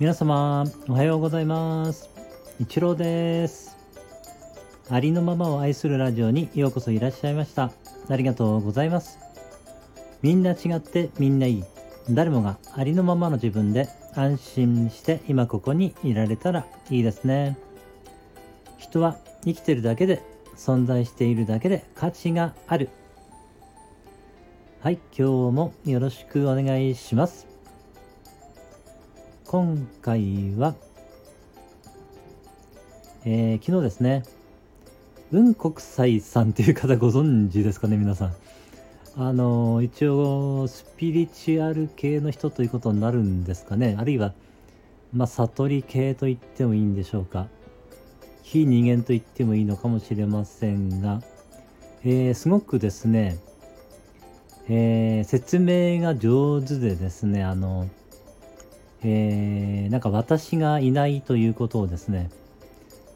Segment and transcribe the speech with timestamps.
[0.00, 2.08] 皆様おはようございます。
[2.58, 3.76] 一郎です。
[4.88, 7.70] ありのままを愛するラジオにようこそいらっしゃいました。
[8.08, 9.18] ありがとうございます。
[10.22, 11.64] みんな違ってみんないい。
[12.10, 17.56] 誰もがありのままの自分で安心して今ここにいられたらいいですね。
[18.78, 20.22] 人は生きてるだけで
[20.56, 22.88] 存在しているだけで価値がある。
[24.80, 27.51] はい今日もよろしくお願いします。
[29.52, 30.74] 今回は、
[33.26, 34.22] えー、昨日ですね、
[35.30, 38.34] 雲国際さんという方ご存知ですかね、皆さん。
[39.18, 43.94] あの、一応、スピリチュアル系の人ということになるんですかね。
[43.98, 44.32] あるいは、
[45.12, 47.46] まあ、悟り系と言ってもいいんでしょうか。
[48.42, 51.20] 非人間と言ってもいいのかもしれませんが、
[52.04, 53.36] えー、すごくですね、
[54.70, 57.90] えー、説明が上手でですね、あの、
[59.04, 62.30] えー、なんか私がいないということをですね、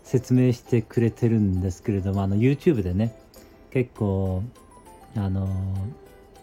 [0.04, 3.14] 説明してくれてるんですけれども、あの YouTube でね、
[3.70, 4.42] 結構、
[5.16, 5.48] あの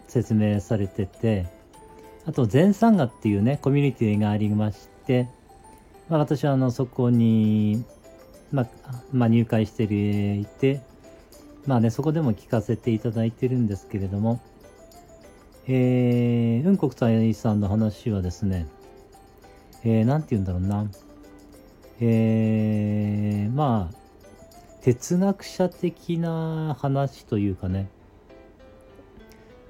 [0.08, 1.46] 説明されてて、
[2.26, 5.28] あと、全参画っていうね、コミュニティがありまして、
[6.08, 7.84] まあ、私はあのそこに、
[8.52, 8.66] まあ、
[9.12, 10.80] まあ、入会していて、
[11.66, 14.40] まあね、そこでも聞かせていただいてるんですけれども、
[15.66, 18.66] えー、雲国際さんの話はですね、
[19.84, 20.86] えー、て言うんだろうな。
[22.00, 24.04] えー、まあ、
[24.82, 27.88] 哲学者的な話というかね、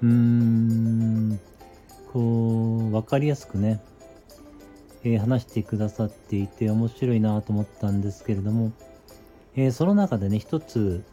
[0.01, 1.39] うーん、
[2.11, 3.81] こう、わかりやすくね、
[5.03, 8.71] えー、話してくださっていて面白いなと思ったんですけれども、
[9.55, 11.03] えー、その中でね、一つ、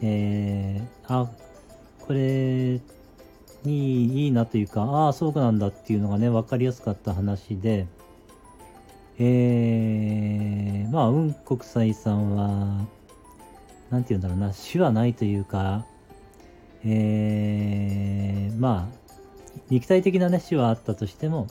[0.00, 1.30] えー、あ、
[2.00, 2.80] これ
[3.64, 7.86] にいいなというか、ああ、そうなんだっていうのがね、わかりやすかった話で、
[9.18, 12.86] えー、まあ、雲国際さんは、
[13.90, 15.86] なんて言うんだろうな、死はないというか、
[16.84, 19.04] えー、まあ、
[19.70, 21.46] 肉体的なね、死はあったとしても、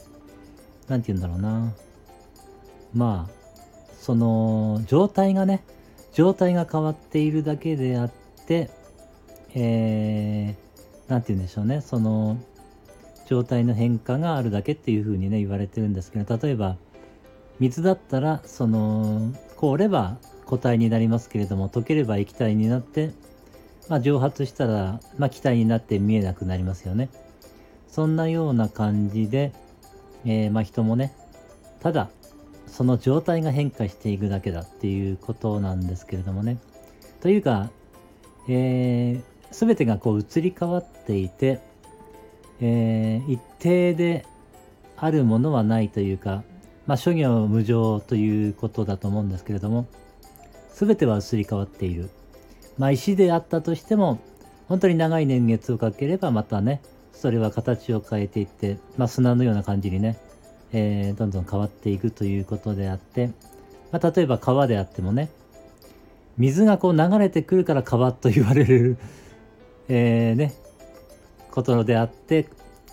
[0.87, 1.73] なんて言うんだろうな、
[2.93, 3.43] まあ、
[3.97, 5.63] その、状態がね、
[6.13, 8.11] 状態が変わっているだけであっ
[8.45, 8.69] て、
[9.55, 12.37] えー、なんて言うんでしょうね、その、
[13.25, 16.75] 状態の変化があるだけっていうふうにね、言われてるんですけど、例えば、
[17.59, 23.11] 水だったらその凍れば固体になりますけれども溶ければ液体になって、
[23.89, 27.09] まあ、蒸発したら、まあ、気体になって見えなくなりますよね。
[27.87, 29.53] そんなような感じで、
[30.25, 31.13] えー、まあ人もね
[31.79, 32.09] ただ
[32.65, 36.57] その状態が変化していくだけだっていうことなんですけれどもね。
[37.21, 37.69] というか、
[38.49, 41.61] えー、全てがこう移り変わっていて、
[42.59, 44.25] えー、一定で
[44.97, 46.43] あるものはないというか
[46.85, 49.87] まあ、諸行無常ということだと思うんですけれども、
[50.73, 52.09] すべては移り変わっている。
[52.77, 54.19] まあ、石であったとしても、
[54.67, 56.81] 本当に長い年月をかければまたね、
[57.13, 60.17] それは形を変えていって、まあ、砂のような感じにね、
[60.73, 63.27] えー、どんどん変わっていくということであって、
[63.91, 65.29] まあ、例えば川であってもね、
[66.37, 68.97] 水がこう流れてくるから川と言われる
[69.87, 70.53] え、ね、
[71.51, 72.49] ことであって、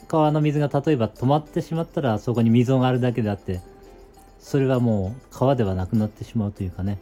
[0.09, 3.61] 川の水が例えば止まってしまったらそこに溝があるだけであって、
[4.41, 6.99] それはもう川ではなくなってしまうというかね、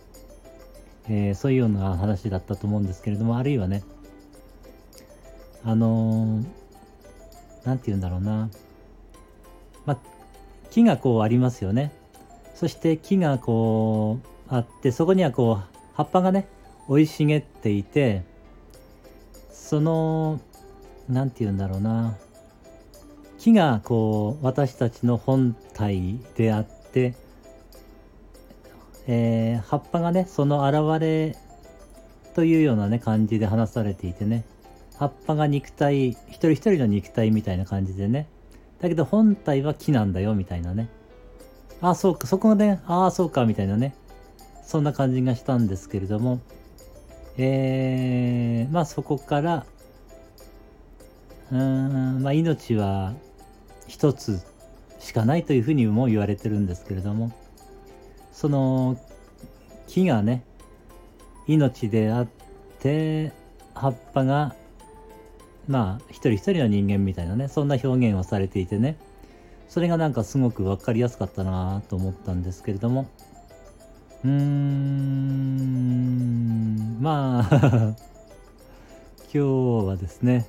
[1.08, 3.82] えー、そういうような話だったと思うんですけれども、あるいはね、
[5.64, 8.50] あのー、て言うんだろうな、
[9.86, 9.98] まあ、
[10.70, 11.92] 木がこうありますよね。
[12.54, 16.48] そして木がこうあって、そこにはこう葉っぱがね、
[16.88, 18.24] 生い茂っていて、
[19.52, 20.40] その、
[21.08, 22.16] なんて言うんだろうな、
[23.38, 27.14] 木がこう私たちの本体であって、
[29.10, 31.34] えー、葉っぱがね、その現れ
[32.34, 34.44] というようなね、感じで話されていてね、
[34.98, 38.28] 葉っぱが肉体、一人一人の肉体みたいな感じでね、
[38.80, 40.88] だけど本体は木なんだよ、みたいなね。
[41.80, 43.94] ああ、そうか、そこね、ああ、そうか、みたいなね。
[44.62, 46.40] そんな感じがしたんですけれども、
[47.38, 49.64] えー、まあそこから、
[51.50, 53.14] うーん、まあ命は
[53.86, 54.42] 一つ
[54.98, 57.32] しかないというふうにも言われてるんですけれども、
[58.38, 58.96] その
[59.88, 60.44] 木がね
[61.48, 62.28] 命であっ
[62.78, 63.32] て
[63.74, 64.54] 葉っぱが
[65.66, 68.96] まあ一人一人の人間みたいなねそんな表現をされていてね
[69.68, 73.08] それがなんかすごく分かりやすかったなと思ったんですけれども。
[74.22, 74.36] うーん
[77.00, 77.96] まあ 今
[79.32, 79.38] 日
[79.84, 80.46] はですね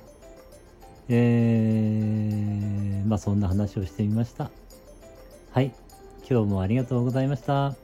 [1.08, 4.48] えー、まあそんな話をしてみました。
[5.50, 5.72] はい。
[6.30, 7.74] 今日もありがとうございました。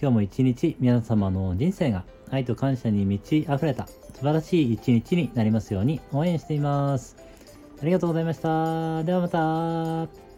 [0.00, 7.18] 今日も一日皆様の人生が愛と感謝に満ち溢れた素晴らしい一日になりますように応援しています。
[7.82, 9.04] ありがとうございました。
[9.04, 10.29] ではまた。